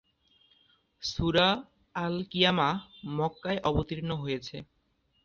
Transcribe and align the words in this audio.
সূরা 1.03 1.47
আল-ক্বিয়ামাহ 1.95 2.75
মক্কায় 3.17 3.59
অবতীর্ণ 3.69 4.09
হয়েছে। 4.21 4.57